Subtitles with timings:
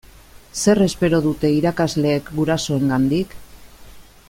[0.61, 3.37] Zer espero dute irakasleek gurasoengandik?